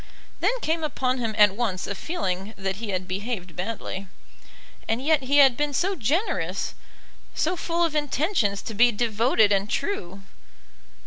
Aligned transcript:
Then 0.39 0.59
came 0.61 0.83
upon 0.83 1.19
him 1.19 1.35
at 1.37 1.55
once 1.55 1.85
a 1.85 1.93
feeling 1.93 2.55
that 2.57 2.77
he 2.77 2.89
had 2.89 3.07
behaved 3.07 3.55
badly; 3.55 4.07
and 4.87 4.99
yet 4.99 5.21
he 5.21 5.37
had 5.37 5.55
been 5.55 5.75
so 5.75 5.93
generous, 5.95 6.73
so 7.35 7.55
full 7.55 7.85
of 7.85 7.93
intentions 7.93 8.63
to 8.63 8.73
be 8.73 8.91
devoted 8.91 9.51
and 9.51 9.69
true! 9.69 10.23